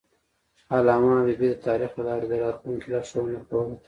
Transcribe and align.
علامه 0.75 1.09
حبیبي 1.19 1.47
د 1.51 1.55
تاریخ 1.67 1.91
له 1.97 2.03
لارې 2.07 2.25
د 2.27 2.33
راتلونکي 2.43 2.87
لارښوونه 2.93 3.39
کوله. 3.49 3.73